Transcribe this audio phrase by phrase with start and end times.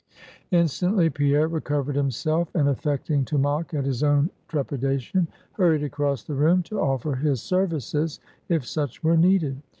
[0.49, 6.33] Instantly Pierre recovered himself, and affecting to mock at his own trepidation, hurried across the
[6.33, 8.19] room to offer his services,
[8.49, 9.61] if such were needed.